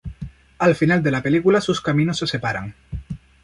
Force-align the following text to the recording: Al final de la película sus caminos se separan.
Al 0.57 0.73
final 0.73 1.03
de 1.03 1.11
la 1.11 1.21
película 1.21 1.61
sus 1.61 1.79
caminos 1.79 2.17
se 2.17 2.25
separan. 2.25 2.73